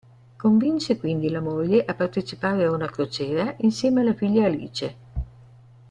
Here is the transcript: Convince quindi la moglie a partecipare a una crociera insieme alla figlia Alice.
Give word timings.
Convince 0.35 0.97
quindi 0.97 1.29
la 1.29 1.41
moglie 1.41 1.85
a 1.85 1.93
partecipare 1.93 2.63
a 2.65 2.71
una 2.71 2.87
crociera 2.89 3.53
insieme 3.59 4.01
alla 4.01 4.15
figlia 4.15 4.45
Alice. 4.47 4.95